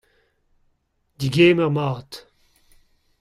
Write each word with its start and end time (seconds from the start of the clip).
Degemer 1.19 1.69
mat! 1.69 2.11